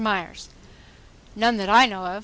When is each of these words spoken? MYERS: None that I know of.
MYERS: 0.01 0.49
None 1.35 1.57
that 1.57 1.69
I 1.69 1.85
know 1.85 2.03
of. 2.07 2.19